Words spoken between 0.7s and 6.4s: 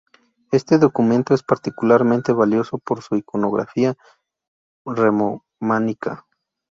documento es particularmente valioso por su iconografía prerrománica.